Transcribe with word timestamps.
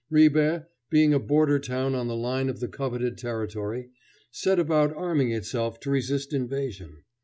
Ribe, 0.09 0.65
being 0.89 1.13
a 1.13 1.19
border 1.19 1.59
town 1.59 1.93
on 1.93 2.07
the 2.07 2.15
line 2.15 2.49
of 2.49 2.59
the 2.59 2.67
coveted 2.67 3.19
territory, 3.19 3.91
set 4.31 4.57
about 4.57 4.91
arming 4.95 5.31
itself 5.31 5.79
to 5.81 5.91
resist 5.91 6.33
invasion. 6.33 7.03